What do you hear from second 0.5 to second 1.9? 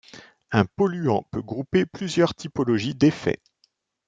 polluant peut grouper